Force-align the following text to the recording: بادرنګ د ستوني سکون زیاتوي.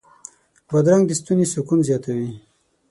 بادرنګ 0.69 1.03
د 1.07 1.11
ستوني 1.19 1.45
سکون 1.53 1.79
زیاتوي. 1.87 2.29